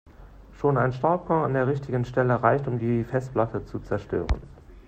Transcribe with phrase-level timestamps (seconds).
[0.53, 4.25] Schon ein Staubkorn an der richtigen Stelle reicht, um die Festplatte zu zerstören.